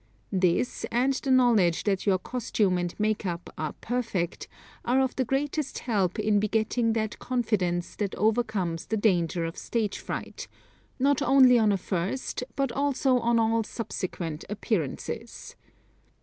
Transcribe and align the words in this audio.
This 0.33 0.83
and 0.91 1.13
the 1.13 1.29
knowledge 1.29 1.83
that 1.83 2.07
your 2.07 2.17
costume 2.17 2.79
and 2.79 2.99
makeup 2.99 3.51
are 3.55 3.73
perfect, 3.81 4.47
are 4.83 4.99
of 4.99 5.15
the 5.15 5.23
greatest 5.23 5.77
help 5.77 6.17
in 6.17 6.39
begetting 6.39 6.93
that 6.93 7.19
confidence 7.19 7.95
that 7.97 8.15
overcomes 8.15 8.87
the 8.87 8.97
danger 8.97 9.45
of 9.45 9.59
stage 9.59 9.99
fright, 9.99 10.47
not 10.97 11.21
only 11.21 11.59
on 11.59 11.71
a 11.71 11.77
first 11.77 12.43
but 12.55 12.71
also 12.71 13.19
on 13.19 13.37
all 13.37 13.63
subsequent 13.63 14.43
appearances. 14.49 15.55